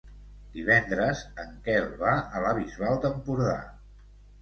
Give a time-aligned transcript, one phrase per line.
[0.55, 3.63] Divendres en Quel va a la Bisbal d'Empordà.